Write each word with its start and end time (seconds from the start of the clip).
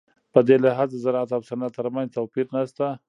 په 0.33 0.39
دې 0.47 0.55
لحاظ 0.65 0.87
د 0.91 0.95
زراعت 1.05 1.29
او 1.35 1.41
صنعت 1.49 1.71
ترمنځ 1.77 2.07
توپیر 2.17 2.45
نشته. 2.55 2.85